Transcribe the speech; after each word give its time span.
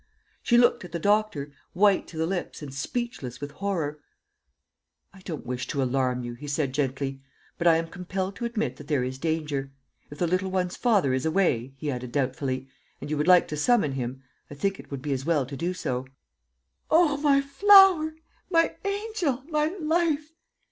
She 0.41 0.57
looked 0.57 0.83
at 0.83 0.93
the 0.93 0.97
doctor, 0.97 1.51
white 1.73 2.07
to 2.07 2.17
the 2.17 2.25
lips 2.25 2.63
and 2.63 2.73
speechless 2.73 3.39
with 3.39 3.51
horror. 3.51 3.99
"I 5.13 5.19
don't 5.19 5.45
wish 5.45 5.67
to 5.67 5.83
alarm 5.83 6.23
you," 6.23 6.33
he 6.33 6.47
said 6.47 6.73
gently, 6.73 7.21
"but 7.59 7.67
I 7.67 7.75
am 7.77 7.85
compelled 7.87 8.35
to 8.37 8.45
admit 8.45 8.77
that 8.77 8.87
there 8.87 9.03
is 9.03 9.19
danger. 9.19 9.71
If 10.09 10.17
the 10.17 10.25
little 10.25 10.49
one's 10.49 10.75
father 10.75 11.13
is 11.13 11.23
away," 11.23 11.75
he 11.77 11.91
added 11.91 12.11
doubtfully, 12.13 12.67
"and 12.99 13.11
you 13.11 13.17
would 13.19 13.27
like 13.27 13.47
to 13.49 13.55
summon 13.55 13.91
him, 13.91 14.23
I 14.49 14.55
think 14.55 14.79
it 14.79 14.89
would 14.89 15.03
be 15.03 15.13
as 15.13 15.23
well 15.23 15.45
to 15.45 15.55
do 15.55 15.71
so." 15.71 16.07
"O, 16.89 17.17
my 17.17 17.39
flower, 17.39 18.15
my 18.49 18.75
angel, 18.83 19.43
my 19.51 19.67
life!" 19.67 20.33